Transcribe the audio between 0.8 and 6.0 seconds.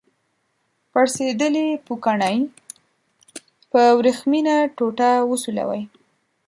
پړسیدلې پوکڼۍ په وریښمینه ټوټه وسولوئ.